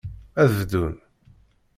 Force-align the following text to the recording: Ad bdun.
Ad 0.41 0.49
bdun. 0.57 0.95